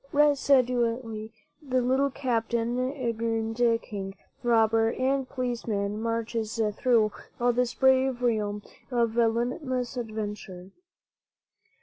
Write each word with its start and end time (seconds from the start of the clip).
Resolutely 0.11 1.31
the 1.61 1.79
little 1.79 2.09
captain, 2.09 2.91
aeronaut, 2.91 3.83
king, 3.83 4.15
robber 4.41 4.91
and 4.93 5.29
police 5.29 5.67
man 5.67 6.01
marches 6.01 6.59
through 6.75 7.11
all 7.39 7.53
this 7.53 7.75
brave 7.75 8.23
realm 8.23 8.63
of 8.89 9.15
limitless 9.15 9.97
adventure. 9.97 10.71